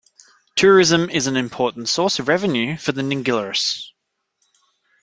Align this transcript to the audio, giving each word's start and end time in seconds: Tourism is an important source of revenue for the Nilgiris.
Tourism 0.55 1.11
is 1.11 1.27
an 1.27 1.37
important 1.37 1.87
source 1.87 2.17
of 2.17 2.27
revenue 2.27 2.75
for 2.75 2.91
the 2.91 3.03
Nilgiris. 3.03 3.83